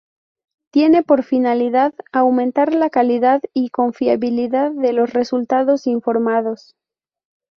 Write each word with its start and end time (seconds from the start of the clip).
Tiene 0.73 1.03
por 1.03 1.21
finalidad 1.21 1.93
aumentar 2.11 2.73
la 2.73 2.89
calidad 2.89 3.39
y 3.53 3.69
confiabilidad 3.69 4.71
de 4.71 4.93
los 4.93 5.13
resultados 5.13 5.85
informados. 5.85 6.75